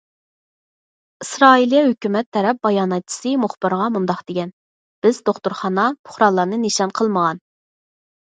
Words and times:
ئىسرائىلىيە 1.25 1.83
ھۆكۈمەت 1.87 2.27
تەرەپ 2.37 2.59
باياناتچىسى 2.67 3.33
مۇخبىرغا 3.43 3.91
مۇنداق 3.99 4.25
دېگەن: 4.33 4.55
بىز 5.05 5.21
دوختۇرخانا، 5.29 5.85
پۇقرالارنى 6.11 6.61
نىشان 6.65 6.97
قىلمىغان. 7.03 7.45